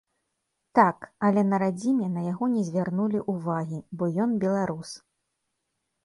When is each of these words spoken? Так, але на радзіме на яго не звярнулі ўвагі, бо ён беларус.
Так, 0.77 1.03
але 1.25 1.41
на 1.49 1.57
радзіме 1.63 2.07
на 2.13 2.23
яго 2.31 2.45
не 2.53 2.63
звярнулі 2.69 3.19
ўвагі, 3.33 3.79
бо 4.01 4.09
ён 4.25 4.31
беларус. 4.45 4.95